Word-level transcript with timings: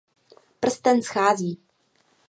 Prsten 0.59 1.01
schází. 1.03 1.59